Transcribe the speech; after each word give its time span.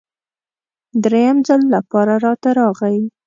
دریم 1.03 1.37
ځل 1.47 1.61
لپاره 1.75 2.13
راته 2.25 2.49
راغی. 2.59 2.97